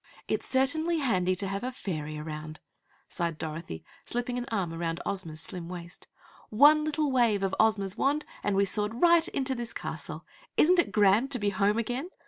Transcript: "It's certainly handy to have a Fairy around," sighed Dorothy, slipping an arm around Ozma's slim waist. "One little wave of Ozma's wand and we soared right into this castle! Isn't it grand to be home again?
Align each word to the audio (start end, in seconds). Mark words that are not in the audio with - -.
"It's 0.27 0.47
certainly 0.47 0.97
handy 0.97 1.35
to 1.35 1.47
have 1.47 1.63
a 1.63 1.71
Fairy 1.71 2.17
around," 2.17 2.59
sighed 3.07 3.37
Dorothy, 3.37 3.85
slipping 4.03 4.39
an 4.39 4.47
arm 4.49 4.73
around 4.73 4.99
Ozma's 5.05 5.41
slim 5.41 5.69
waist. 5.69 6.07
"One 6.49 6.83
little 6.83 7.11
wave 7.11 7.43
of 7.43 7.53
Ozma's 7.59 7.97
wand 7.97 8.25
and 8.41 8.55
we 8.55 8.65
soared 8.65 8.95
right 8.99 9.27
into 9.27 9.53
this 9.53 9.73
castle! 9.73 10.25
Isn't 10.57 10.79
it 10.79 10.91
grand 10.91 11.29
to 11.33 11.37
be 11.37 11.51
home 11.51 11.77
again? 11.77 12.09